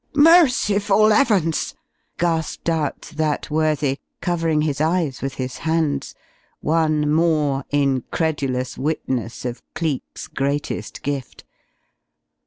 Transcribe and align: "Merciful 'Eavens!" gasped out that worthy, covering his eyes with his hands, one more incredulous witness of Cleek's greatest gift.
"Merciful 0.15 1.13
'Eavens!" 1.13 1.75
gasped 2.17 2.67
out 2.71 3.01
that 3.17 3.51
worthy, 3.51 3.99
covering 4.19 4.63
his 4.63 4.81
eyes 4.81 5.21
with 5.21 5.35
his 5.35 5.59
hands, 5.59 6.15
one 6.59 7.07
more 7.13 7.63
incredulous 7.69 8.79
witness 8.79 9.45
of 9.45 9.61
Cleek's 9.75 10.25
greatest 10.27 11.03
gift. 11.03 11.43